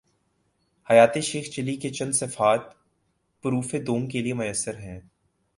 [0.89, 2.61] حیات شیخ چلی کے چند صفحات
[3.43, 4.99] پروف دوم کے لیے میسر ہیں۔